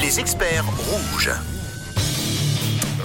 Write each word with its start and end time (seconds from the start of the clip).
Les 0.00 0.20
experts 0.20 0.64
rouges. 0.66 1.30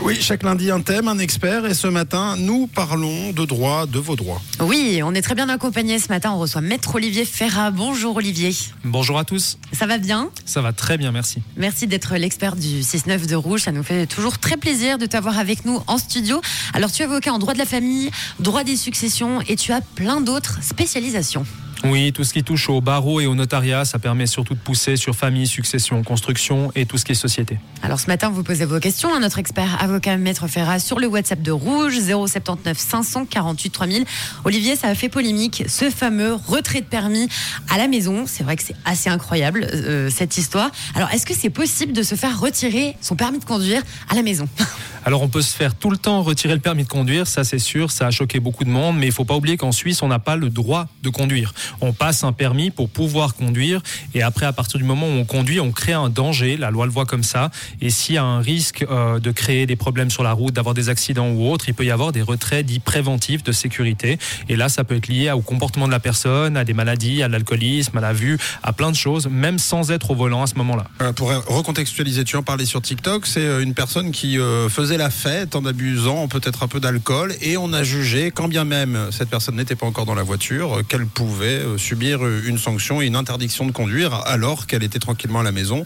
Oui, 0.01 0.17
chaque 0.21 0.43
lundi 0.43 0.71
un 0.71 0.79
thème, 0.79 1.09
un 1.09 1.19
expert 1.19 1.65
et 1.65 1.73
ce 1.73 1.87
matin, 1.87 2.35
nous 2.37 2.67
parlons 2.67 3.33
de 3.33 3.43
droit, 3.43 3.85
de 3.85 3.99
vos 3.99 4.15
droits. 4.15 4.41
Oui, 4.61 5.01
on 5.03 5.13
est 5.13 5.21
très 5.21 5.35
bien 5.35 5.49
accompagnés 5.49 5.99
ce 5.99 6.07
matin. 6.07 6.31
On 6.31 6.39
reçoit 6.39 6.61
Maître 6.61 6.95
Olivier 6.95 7.25
Ferrat. 7.25 7.71
Bonjour 7.71 8.15
Olivier. 8.15 8.55
Bonjour 8.85 9.19
à 9.19 9.25
tous. 9.25 9.57
Ça 9.73 9.87
va 9.87 9.97
bien? 9.97 10.29
Ça 10.45 10.61
va 10.61 10.71
très 10.71 10.97
bien, 10.97 11.11
merci. 11.11 11.41
Merci 11.57 11.85
d'être 11.85 12.15
l'expert 12.15 12.55
du 12.55 12.79
6-9 12.79 13.27
de 13.27 13.35
Rouge. 13.35 13.63
Ça 13.63 13.73
nous 13.73 13.83
fait 13.83 14.07
toujours 14.07 14.37
très 14.37 14.55
plaisir 14.55 14.97
de 14.97 15.05
t'avoir 15.05 15.37
avec 15.37 15.65
nous 15.65 15.81
en 15.87 15.97
studio. 15.97 16.41
Alors, 16.73 16.91
tu 16.91 17.01
es 17.01 17.05
avocat 17.05 17.33
en 17.33 17.39
droit 17.39 17.53
de 17.53 17.59
la 17.59 17.65
famille, 17.65 18.09
droit 18.39 18.63
des 18.63 18.77
successions 18.77 19.41
et 19.49 19.57
tu 19.57 19.73
as 19.73 19.81
plein 19.81 20.21
d'autres 20.21 20.63
spécialisations. 20.63 21.45
Oui, 21.85 22.11
tout 22.11 22.23
ce 22.23 22.33
qui 22.33 22.43
touche 22.43 22.69
au 22.69 22.81
barreau 22.81 23.21
et 23.21 23.25
au 23.25 23.35
notariat, 23.35 23.85
ça 23.85 23.99
permet 23.99 24.27
surtout 24.27 24.53
de 24.53 24.59
pousser 24.59 24.97
sur 24.97 25.15
famille, 25.15 25.47
succession, 25.47 26.03
construction 26.03 26.71
et 26.75 26.85
tout 26.85 26.97
ce 26.97 27.05
qui 27.05 27.13
est 27.13 27.15
société. 27.15 27.57
Alors 27.81 27.99
ce 27.99 28.07
matin, 28.07 28.29
vous 28.29 28.43
posez 28.43 28.65
vos 28.65 28.79
questions 28.79 29.13
à 29.13 29.19
notre 29.19 29.39
expert 29.39 29.81
avocat 29.81 30.17
Maître 30.17 30.47
Ferrat 30.47 30.79
sur 30.79 30.99
le 30.99 31.07
WhatsApp 31.07 31.41
de 31.41 31.51
Rouge 31.51 31.97
079 31.99 32.77
548 32.77 33.69
3000. 33.69 34.05
Olivier, 34.43 34.75
ça 34.75 34.89
a 34.89 34.95
fait 34.95 35.09
polémique, 35.09 35.63
ce 35.67 35.89
fameux 35.89 36.33
retrait 36.33 36.81
de 36.81 36.85
permis 36.85 37.29
à 37.69 37.77
la 37.77 37.87
maison. 37.87 38.25
C'est 38.27 38.43
vrai 38.43 38.57
que 38.57 38.63
c'est 38.63 38.75
assez 38.83 39.09
incroyable 39.09 39.65
euh, 39.73 40.09
cette 40.09 40.37
histoire. 40.37 40.71
Alors 40.95 41.09
est-ce 41.11 41.25
que 41.25 41.33
c'est 41.33 41.49
possible 41.49 41.93
de 41.93 42.03
se 42.03 42.15
faire 42.15 42.39
retirer 42.39 42.97
son 42.99 43.15
permis 43.15 43.39
de 43.39 43.45
conduire 43.45 43.81
à 44.09 44.15
la 44.15 44.21
maison? 44.21 44.49
Alors 45.05 45.21
on 45.21 45.29
peut 45.29 45.41
se 45.41 45.55
faire 45.55 45.75
tout 45.75 45.89
le 45.89 45.97
temps 45.97 46.21
retirer 46.21 46.53
le 46.53 46.59
permis 46.59 46.83
de 46.83 46.89
conduire, 46.89 47.25
ça 47.25 47.43
c'est 47.43 47.59
sûr, 47.59 47.89
ça 47.89 48.07
a 48.07 48.11
choqué 48.11 48.39
beaucoup 48.39 48.65
de 48.65 48.69
monde, 48.69 48.97
mais 48.97 49.05
il 49.05 49.11
faut 49.13 49.23
pas 49.23 49.35
oublier 49.35 49.55
qu'en 49.55 49.71
Suisse, 49.71 50.03
on 50.03 50.09
n'a 50.09 50.19
pas 50.19 50.35
le 50.35 50.49
droit 50.49 50.87
de 51.03 51.09
conduire. 51.09 51.53
On 51.81 51.93
passe 51.93 52.23
un 52.23 52.33
permis 52.33 52.71
pour 52.71 52.89
pouvoir 52.89 53.35
conduire, 53.35 53.81
et 54.13 54.21
après, 54.21 54.45
à 54.45 54.53
partir 54.53 54.79
du 54.79 54.85
moment 54.85 55.07
où 55.07 55.11
on 55.11 55.25
conduit, 55.25 55.59
on 55.59 55.71
crée 55.71 55.93
un 55.93 56.09
danger, 56.09 56.57
la 56.57 56.71
loi 56.71 56.85
le 56.85 56.91
voit 56.91 57.05
comme 57.05 57.23
ça, 57.23 57.51
et 57.81 57.89
s'il 57.89 58.15
y 58.15 58.17
a 58.17 58.23
un 58.23 58.39
risque 58.39 58.85
euh, 58.89 59.19
de 59.19 59.31
créer 59.31 59.65
des 59.65 59.75
problèmes 59.75 60.09
sur 60.09 60.23
la 60.23 60.33
route, 60.33 60.53
d'avoir 60.53 60.75
des 60.75 60.89
accidents 60.89 61.29
ou 61.29 61.49
autre, 61.49 61.65
il 61.67 61.73
peut 61.73 61.85
y 61.85 61.91
avoir 61.91 62.11
des 62.11 62.21
retraits 62.21 62.65
dits 62.65 62.79
préventifs 62.79 63.43
de 63.43 63.51
sécurité, 63.51 64.17
et 64.47 64.55
là, 64.55 64.69
ça 64.69 64.83
peut 64.83 64.95
être 64.95 65.07
lié 65.07 65.31
au 65.31 65.41
comportement 65.41 65.87
de 65.87 65.91
la 65.91 65.99
personne, 65.99 66.57
à 66.57 66.63
des 66.63 66.73
maladies, 66.73 67.23
à 67.23 67.27
l'alcoolisme, 67.27 67.97
à 67.97 68.01
la 68.01 68.13
vue, 68.13 68.37
à 68.63 68.73
plein 68.73 68.91
de 68.91 68.95
choses, 68.95 69.27
même 69.27 69.59
sans 69.59 69.91
être 69.91 70.11
au 70.11 70.15
volant 70.15 70.43
à 70.43 70.47
ce 70.47 70.55
moment-là. 70.55 70.85
Euh, 71.01 71.13
pour 71.13 71.29
recontextualiser, 71.29 72.23
tu 72.23 72.35
en 72.35 72.43
parlais 72.43 72.65
sur 72.65 72.81
TikTok, 72.81 73.25
c'est 73.25 73.39
euh, 73.41 73.61
une 73.61 73.73
personne 73.73 74.11
qui 74.11 74.37
faisait 74.69 74.97
la 74.97 75.09
fête 75.09 75.55
en 75.55 75.65
abusant 75.65 76.27
peut-être 76.27 76.63
un 76.63 76.67
peu 76.67 76.79
d'alcool 76.79 77.33
et 77.41 77.57
on 77.57 77.73
a 77.73 77.83
jugé, 77.83 78.31
quand 78.31 78.47
bien 78.47 78.63
même 78.63 79.07
cette 79.11 79.29
personne 79.29 79.55
n'était 79.55 79.75
pas 79.75 79.85
encore 79.85 80.05
dans 80.05 80.15
la 80.15 80.23
voiture, 80.23 80.81
qu'elle 80.87 81.05
pouvait 81.05 81.58
euh, 81.59 81.77
subir 81.77 82.25
une 82.25 82.57
sanction 82.57 83.01
et 83.01 83.05
une 83.05 83.15
interdiction 83.15 83.65
de 83.65 83.71
conduire 83.71 84.13
alors 84.25 84.67
qu'elle 84.67 84.83
était 84.83 84.99
tranquillement 84.99 85.39
à 85.39 85.43
la 85.43 85.51
maison, 85.51 85.83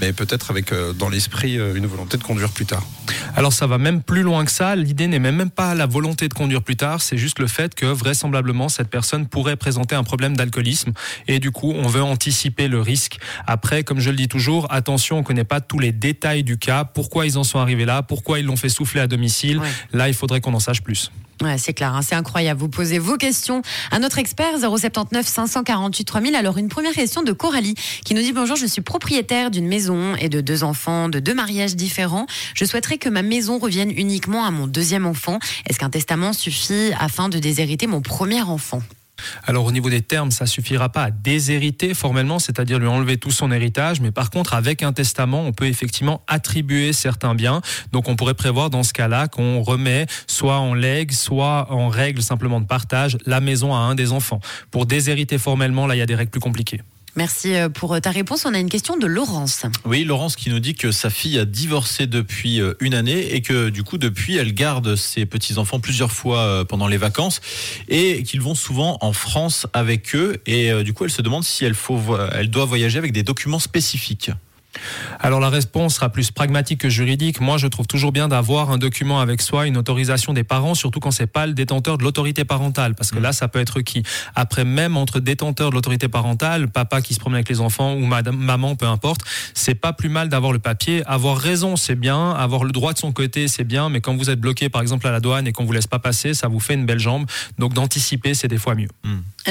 mais 0.00 0.12
peut-être 0.12 0.50
avec 0.50 0.72
euh, 0.72 0.92
dans 0.92 1.08
l'esprit 1.08 1.58
euh, 1.58 1.74
une 1.74 1.86
volonté 1.86 2.16
de 2.16 2.22
conduire 2.22 2.50
plus 2.50 2.66
tard. 2.66 2.84
Alors 3.36 3.52
ça 3.52 3.66
va 3.66 3.78
même 3.78 4.02
plus 4.02 4.22
loin 4.22 4.44
que 4.44 4.50
ça. 4.50 4.76
L'idée 4.76 5.06
n'est 5.06 5.18
même 5.18 5.50
pas 5.50 5.74
la 5.74 5.86
volonté 5.86 6.28
de 6.28 6.34
conduire 6.34 6.62
plus 6.62 6.76
tard, 6.76 7.02
c'est 7.02 7.18
juste 7.18 7.38
le 7.38 7.46
fait 7.46 7.74
que 7.74 7.86
vraisemblablement 7.86 8.68
cette 8.68 8.88
personne 8.88 9.26
pourrait 9.26 9.56
présenter 9.56 9.94
un 9.94 10.04
problème 10.04 10.36
d'alcoolisme 10.36 10.92
et 11.28 11.38
du 11.38 11.50
coup 11.50 11.72
on 11.72 11.86
veut 11.86 12.02
anticiper 12.02 12.68
le 12.68 12.80
risque. 12.80 13.18
Après, 13.46 13.84
comme 13.84 14.00
je 14.00 14.10
le 14.10 14.16
dis 14.16 14.28
toujours, 14.28 14.66
attention, 14.70 15.16
on 15.16 15.20
ne 15.20 15.24
connaît 15.24 15.44
pas 15.44 15.60
tous 15.60 15.78
les 15.78 15.92
détails 15.92 16.42
du 16.42 16.58
cas, 16.58 16.84
pourquoi 16.84 17.26
ils 17.26 17.38
en 17.38 17.44
sont 17.44 17.58
arrivés 17.58 17.84
là, 17.84 18.02
pourquoi 18.02 18.38
ils 18.38 18.46
l'ont 18.46 18.56
fait 18.56 18.68
souffler 18.68 19.00
à 19.00 19.06
domicile? 19.06 19.58
Ouais. 19.58 19.68
Là, 19.92 20.08
il 20.08 20.14
faudrait 20.14 20.40
qu'on 20.40 20.54
en 20.54 20.60
sache 20.60 20.82
plus. 20.82 21.10
Ouais, 21.42 21.58
c'est 21.58 21.72
clair, 21.74 21.94
hein, 21.94 22.02
c'est 22.02 22.14
incroyable. 22.14 22.60
Vous 22.60 22.68
posez 22.68 22.98
vos 22.98 23.16
questions 23.16 23.62
à 23.90 23.98
notre 23.98 24.18
expert 24.18 24.58
079 24.58 25.26
548 25.26 26.04
3000. 26.04 26.36
Alors 26.36 26.58
une 26.58 26.68
première 26.68 26.92
question 26.92 27.22
de 27.22 27.32
Coralie 27.32 27.74
qui 28.04 28.14
nous 28.14 28.22
dit 28.22 28.32
bonjour, 28.32 28.56
je 28.56 28.66
suis 28.66 28.82
propriétaire 28.82 29.50
d'une 29.50 29.66
maison 29.66 30.14
et 30.16 30.28
de 30.28 30.40
deux 30.40 30.64
enfants 30.64 31.08
de 31.08 31.18
deux 31.18 31.34
mariages 31.34 31.76
différents. 31.76 32.26
Je 32.54 32.64
souhaiterais 32.64 32.98
que 32.98 33.08
ma 33.08 33.22
maison 33.22 33.58
revienne 33.58 33.90
uniquement 33.90 34.44
à 34.44 34.50
mon 34.50 34.66
deuxième 34.66 35.06
enfant. 35.06 35.38
Est-ce 35.68 35.78
qu'un 35.78 35.90
testament 35.90 36.32
suffit 36.32 36.92
afin 36.98 37.28
de 37.28 37.38
déshériter 37.38 37.86
mon 37.86 38.00
premier 38.00 38.42
enfant? 38.42 38.82
Alors 39.44 39.64
au 39.64 39.72
niveau 39.72 39.90
des 39.90 40.02
termes, 40.02 40.30
ça 40.30 40.46
suffira 40.46 40.88
pas 40.88 41.04
à 41.04 41.10
déshériter 41.10 41.94
formellement, 41.94 42.38
c'est-à-dire 42.38 42.78
lui 42.78 42.88
enlever 42.88 43.16
tout 43.16 43.30
son 43.30 43.52
héritage, 43.52 44.00
mais 44.00 44.10
par 44.10 44.30
contre 44.30 44.54
avec 44.54 44.82
un 44.82 44.92
testament, 44.92 45.42
on 45.42 45.52
peut 45.52 45.66
effectivement 45.66 46.22
attribuer 46.26 46.92
certains 46.92 47.34
biens. 47.34 47.60
Donc 47.92 48.08
on 48.08 48.16
pourrait 48.16 48.34
prévoir 48.34 48.70
dans 48.70 48.82
ce 48.82 48.92
cas-là 48.92 49.28
qu'on 49.28 49.62
remet 49.62 50.06
soit 50.26 50.58
en 50.58 50.74
legs, 50.74 51.12
soit 51.12 51.70
en 51.70 51.88
règle 51.88 52.22
simplement 52.22 52.60
de 52.60 52.66
partage 52.66 53.18
la 53.26 53.40
maison 53.40 53.74
à 53.74 53.78
un 53.78 53.94
des 53.94 54.12
enfants. 54.12 54.40
Pour 54.70 54.86
déshériter 54.86 55.38
formellement, 55.38 55.86
là 55.86 55.94
il 55.94 55.98
y 55.98 56.02
a 56.02 56.06
des 56.06 56.14
règles 56.14 56.30
plus 56.30 56.40
compliquées. 56.40 56.82
Merci 57.16 57.54
euh, 57.54 57.68
pour 57.68 58.00
ta 58.00 58.10
réponse. 58.10 58.44
On 58.44 58.54
a 58.54 58.58
une 58.58 58.68
question 58.68 58.96
de 58.96 59.06
Laurence. 59.06 59.64
Oui, 59.84 60.04
Laurence 60.04 60.36
qui 60.36 60.50
nous 60.50 60.60
dit 60.60 60.74
que 60.74 60.90
sa 60.90 61.10
fille 61.10 61.38
a 61.38 61.44
divorcé 61.44 62.06
depuis 62.06 62.60
euh, 62.60 62.74
une 62.80 62.94
année 62.94 63.34
et 63.34 63.42
que 63.42 63.68
du 63.68 63.82
coup 63.82 63.98
depuis 63.98 64.36
elle 64.36 64.52
garde 64.54 64.96
ses 64.96 65.26
petits-enfants 65.26 65.80
plusieurs 65.80 66.12
fois 66.12 66.40
euh, 66.40 66.64
pendant 66.64 66.88
les 66.88 66.96
vacances 66.96 67.40
et 67.88 68.22
qu'ils 68.22 68.40
vont 68.40 68.54
souvent 68.54 68.98
en 69.00 69.12
France 69.12 69.66
avec 69.72 70.14
eux 70.14 70.36
et 70.46 70.72
euh, 70.72 70.82
du 70.82 70.92
coup 70.92 71.04
elle 71.04 71.10
se 71.10 71.22
demande 71.22 71.44
si 71.44 71.64
elle, 71.64 71.74
faut, 71.74 72.00
elle 72.32 72.50
doit 72.50 72.64
voyager 72.64 72.98
avec 72.98 73.12
des 73.12 73.22
documents 73.22 73.58
spécifiques. 73.58 74.30
Alors 75.20 75.40
la 75.40 75.48
réponse 75.48 75.96
sera 75.96 76.08
plus 76.08 76.30
pragmatique 76.30 76.80
que 76.80 76.88
juridique. 76.88 77.40
Moi, 77.40 77.58
je 77.58 77.66
trouve 77.66 77.86
toujours 77.86 78.12
bien 78.12 78.28
d'avoir 78.28 78.70
un 78.70 78.78
document 78.78 79.20
avec 79.20 79.40
soi, 79.40 79.66
une 79.66 79.76
autorisation 79.76 80.32
des 80.32 80.44
parents, 80.44 80.74
surtout 80.74 81.00
quand 81.00 81.10
c'est 81.10 81.26
pas 81.26 81.46
le 81.46 81.54
détenteur 81.54 81.98
de 81.98 82.04
l'autorité 82.04 82.44
parentale, 82.44 82.94
parce 82.94 83.10
que 83.10 83.18
là, 83.18 83.32
ça 83.32 83.48
peut 83.48 83.60
être 83.60 83.80
qui. 83.80 84.02
Après, 84.34 84.64
même 84.64 84.96
entre 84.96 85.20
détenteur 85.20 85.70
de 85.70 85.74
l'autorité 85.74 86.08
parentale, 86.08 86.68
papa 86.68 87.00
qui 87.00 87.14
se 87.14 87.20
promène 87.20 87.36
avec 87.36 87.48
les 87.48 87.60
enfants 87.60 87.94
ou 87.94 88.04
madame, 88.06 88.36
maman, 88.36 88.76
peu 88.76 88.86
importe, 88.86 89.22
c'est 89.54 89.74
pas 89.74 89.92
plus 89.92 90.08
mal 90.08 90.28
d'avoir 90.28 90.52
le 90.52 90.58
papier. 90.58 91.02
Avoir 91.06 91.36
raison, 91.36 91.76
c'est 91.76 91.94
bien. 91.94 92.32
Avoir 92.32 92.64
le 92.64 92.72
droit 92.72 92.92
de 92.92 92.98
son 92.98 93.12
côté, 93.12 93.48
c'est 93.48 93.64
bien. 93.64 93.88
Mais 93.88 94.00
quand 94.00 94.16
vous 94.16 94.30
êtes 94.30 94.40
bloqué, 94.40 94.68
par 94.68 94.82
exemple, 94.82 95.06
à 95.06 95.10
la 95.10 95.20
douane 95.20 95.46
et 95.46 95.52
qu'on 95.52 95.64
vous 95.64 95.72
laisse 95.72 95.86
pas 95.86 95.98
passer, 95.98 96.34
ça 96.34 96.48
vous 96.48 96.60
fait 96.60 96.74
une 96.74 96.86
belle 96.86 96.98
jambe. 96.98 97.26
Donc 97.58 97.74
d'anticiper, 97.74 98.34
c'est 98.34 98.48
des 98.48 98.58
fois 98.58 98.74
mieux. 98.74 98.88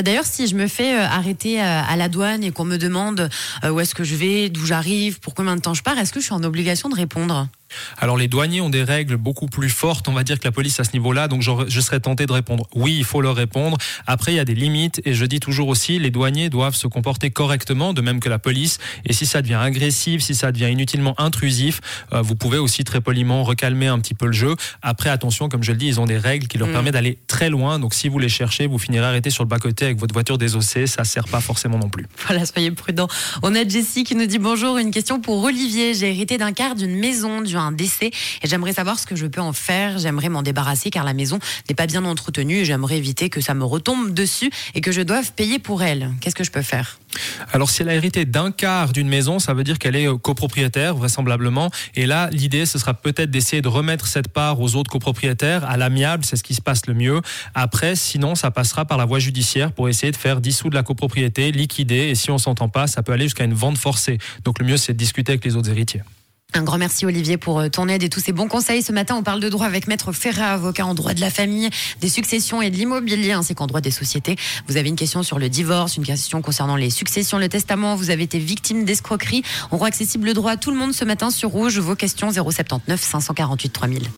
D'ailleurs, 0.01 0.25
si 0.25 0.47
je 0.47 0.55
me 0.55 0.67
fais 0.67 0.97
euh, 0.97 1.05
arrêter 1.05 1.61
euh, 1.61 1.81
à 1.87 1.95
la 1.95 2.09
douane 2.09 2.43
et 2.43 2.51
qu'on 2.51 2.65
me 2.65 2.77
demande 2.77 3.29
euh, 3.63 3.69
où 3.69 3.79
est-ce 3.79 3.93
que 3.93 4.03
je 4.03 4.15
vais, 4.15 4.49
d'où 4.49 4.65
j'arrive, 4.65 5.19
pour 5.19 5.35
combien 5.35 5.55
de 5.55 5.61
temps 5.61 5.73
je 5.73 5.83
pars, 5.83 5.97
est-ce 5.99 6.11
que 6.11 6.19
je 6.19 6.25
suis 6.25 6.33
en 6.33 6.43
obligation 6.43 6.89
de 6.89 6.95
répondre? 6.95 7.47
Alors 7.97 8.17
les 8.17 8.27
douaniers 8.27 8.61
ont 8.61 8.69
des 8.69 8.83
règles 8.83 9.17
beaucoup 9.17 9.47
plus 9.47 9.69
fortes, 9.69 10.07
on 10.07 10.13
va 10.13 10.23
dire 10.23 10.39
que 10.39 10.45
la 10.45 10.51
police 10.51 10.79
à 10.79 10.83
ce 10.83 10.91
niveau-là, 10.93 11.27
donc 11.27 11.41
je 11.41 11.79
serais 11.81 11.99
tenté 11.99 12.25
de 12.25 12.31
répondre. 12.33 12.67
Oui, 12.75 12.95
il 12.97 13.03
faut 13.05 13.21
leur 13.21 13.35
répondre. 13.35 13.77
Après, 14.07 14.33
il 14.33 14.35
y 14.35 14.39
a 14.39 14.45
des 14.45 14.55
limites 14.55 15.01
et 15.05 15.13
je 15.13 15.25
dis 15.25 15.39
toujours 15.39 15.67
aussi, 15.67 15.99
les 15.99 16.11
douaniers 16.11 16.49
doivent 16.49 16.75
se 16.75 16.87
comporter 16.87 17.31
correctement, 17.31 17.93
de 17.93 18.01
même 18.01 18.19
que 18.19 18.29
la 18.29 18.39
police. 18.39 18.77
Et 19.05 19.13
si 19.13 19.25
ça 19.25 19.41
devient 19.41 19.55
agressif, 19.61 20.21
si 20.21 20.35
ça 20.35 20.51
devient 20.51 20.69
inutilement 20.71 21.15
intrusif, 21.19 21.81
euh, 22.13 22.21
vous 22.21 22.35
pouvez 22.35 22.57
aussi 22.57 22.83
très 22.83 23.01
poliment 23.01 23.43
recalmer 23.43 23.87
un 23.87 23.99
petit 23.99 24.13
peu 24.13 24.25
le 24.27 24.33
jeu. 24.33 24.55
Après, 24.81 25.09
attention, 25.09 25.49
comme 25.49 25.63
je 25.63 25.71
le 25.71 25.77
dis, 25.77 25.87
ils 25.87 25.99
ont 25.99 26.05
des 26.05 26.17
règles 26.17 26.47
qui 26.47 26.57
leur 26.57 26.67
Mm. 26.67 26.71
permettent 26.71 26.93
d'aller 26.93 27.17
très 27.27 27.49
loin. 27.49 27.79
Donc 27.79 27.93
si 27.93 28.07
vous 28.09 28.19
les 28.19 28.29
cherchez, 28.29 28.67
vous 28.67 28.79
finirez 28.79 29.05
arrêté 29.05 29.29
sur 29.29 29.43
le 29.43 29.49
bas-côté 29.49 29.85
avec 29.85 29.99
votre 29.99 30.13
voiture 30.13 30.37
désossée. 30.37 30.87
Ça 30.87 31.03
sert 31.03 31.27
pas 31.27 31.41
forcément 31.41 31.77
non 31.77 31.89
plus. 31.89 32.07
Voilà, 32.27 32.45
soyez 32.45 32.71
prudents. 32.71 33.07
On 33.41 33.53
a 33.55 33.67
Jessie 33.67 34.03
qui 34.03 34.15
nous 34.15 34.25
dit 34.25 34.39
bonjour, 34.39 34.77
une 34.77 34.91
question 34.91 35.19
pour 35.19 35.43
Olivier. 35.43 35.93
J'ai 35.93 36.09
hérité 36.09 36.37
d'un 36.37 36.51
quart 36.53 36.75
d'une 36.75 36.95
maison 36.95 37.41
à 37.41 37.62
un 37.63 37.71
décès 37.71 38.11
et 38.41 38.47
j'aimerais 38.47 38.73
savoir 38.73 38.99
ce 38.99 39.05
que 39.05 39.15
je 39.15 39.25
peux 39.25 39.41
en 39.41 39.53
faire. 39.53 39.97
J'aimerais 39.99 40.29
m'en 40.29 40.41
débarrasser 40.41 40.89
car 40.89 41.03
la 41.03 41.13
maison 41.13 41.39
n'est 41.69 41.75
pas 41.75 41.87
bien 41.87 42.05
entretenue 42.05 42.57
et 42.57 42.65
j'aimerais 42.65 42.97
éviter 42.97 43.29
que 43.29 43.41
ça 43.41 43.53
me 43.53 43.63
retombe 43.63 44.13
dessus 44.13 44.51
et 44.75 44.81
que 44.81 44.91
je 44.91 45.01
doive 45.01 45.31
payer 45.33 45.59
pour 45.59 45.83
elle. 45.83 46.11
Qu'est-ce 46.21 46.35
que 46.35 46.43
je 46.43 46.51
peux 46.51 46.61
faire? 46.61 46.97
Alors, 47.51 47.69
si 47.69 47.81
elle 47.81 47.89
a 47.89 47.95
hérité 47.95 48.25
d'un 48.25 48.51
quart 48.51 48.91
d'une 48.91 49.07
maison, 49.07 49.39
ça 49.39 49.53
veut 49.53 49.63
dire 49.63 49.79
qu'elle 49.79 49.95
est 49.95 50.07
euh, 50.07 50.17
copropriétaire, 50.17 50.95
vraisemblablement. 50.95 51.69
Et 51.95 52.05
là, 52.05 52.29
l'idée, 52.31 52.65
ce 52.65 52.79
sera 52.79 52.93
peut-être 52.93 53.29
d'essayer 53.29 53.61
de 53.61 53.67
remettre 53.67 54.07
cette 54.07 54.27
part 54.27 54.59
aux 54.59 54.75
autres 54.75 54.89
copropriétaires 54.89 55.63
à 55.65 55.77
l'amiable, 55.77 56.25
c'est 56.25 56.35
ce 56.35 56.43
qui 56.43 56.55
se 56.55 56.61
passe 56.61 56.87
le 56.87 56.93
mieux. 56.93 57.21
Après, 57.53 57.95
sinon, 57.95 58.35
ça 58.35 58.51
passera 58.51 58.85
par 58.85 58.97
la 58.97 59.05
voie 59.05 59.19
judiciaire 59.19 59.71
pour 59.71 59.89
essayer 59.89 60.11
de 60.11 60.17
faire 60.17 60.41
dissoudre 60.41 60.75
la 60.75 60.83
copropriété, 60.83 61.51
liquider. 61.51 62.09
Et 62.09 62.15
si 62.15 62.31
on 62.31 62.37
s'entend 62.37 62.69
pas, 62.69 62.87
ça 62.87 63.03
peut 63.03 63.11
aller 63.11 63.25
jusqu'à 63.25 63.43
une 63.43 63.53
vente 63.53 63.77
forcée. 63.77 64.17
Donc, 64.43 64.59
le 64.59 64.65
mieux, 64.65 64.77
c'est 64.77 64.93
de 64.93 64.97
discuter 64.97 65.33
avec 65.33 65.45
les 65.45 65.55
autres 65.55 65.69
héritiers. 65.69 66.01
Un 66.55 66.61
grand 66.61 66.77
merci 66.77 67.07
Olivier 67.07 67.37
pour 67.37 67.59
euh, 67.59 67.69
ton 67.69 67.87
aide 67.87 68.03
et 68.03 68.09
tous 68.09 68.19
ces 68.19 68.31
bons 68.31 68.47
conseils. 68.47 68.83
Ce 68.83 68.91
matin, 68.91 69.15
on 69.15 69.23
parle 69.23 69.39
de 69.39 69.49
droit 69.49 69.65
avec 69.65 69.87
Maître 69.87 70.11
Ferrat, 70.11 70.53
avocat 70.53 70.85
en 70.85 70.93
droit 70.93 71.15
de 71.15 71.21
la 71.21 71.31
famille, 71.31 71.69
des 71.99 72.09
successions 72.09 72.61
et 72.61 72.69
de 72.69 72.75
l'immobilier, 72.75 73.31
ainsi 73.31 73.55
qu'en 73.55 73.65
droit 73.65 73.81
des 73.81 73.89
sociétés. 73.89 74.35
Vous 74.67 74.77
avez 74.77 74.89
une 74.89 74.95
question 74.95 75.23
sur 75.23 75.39
le 75.39 75.49
divorce, 75.49 75.97
une 75.97 76.05
question 76.05 76.43
concernant 76.43 76.75
les 76.75 76.91
successions, 76.91 77.39
le 77.39 77.49
testament. 77.49 77.95
Vous 77.95 78.11
avez 78.11 78.23
été 78.23 78.37
victime 78.37 78.85
d'escroquerie. 78.85 79.41
On 79.71 79.77
rend 79.77 79.85
accessible 79.85 80.27
le 80.27 80.33
droit 80.33 80.51
à 80.51 80.57
tout 80.57 80.69
le 80.69 80.77
monde 80.77 80.93
ce 80.93 81.05
matin 81.05 81.31
sur 81.31 81.49
Rouge. 81.49 81.79
Vos 81.79 81.95
questions 81.95 82.31
079 82.31 83.01
548 83.01 83.69
3000. 83.69 84.09